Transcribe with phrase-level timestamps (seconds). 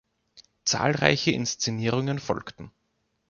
[0.65, 2.71] Zahlreiche Inszenierungen folgten.